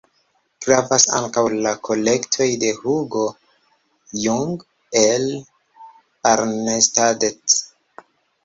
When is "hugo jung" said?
2.79-4.65